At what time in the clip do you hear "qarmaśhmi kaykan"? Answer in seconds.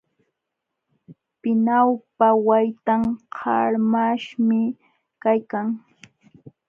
3.37-5.67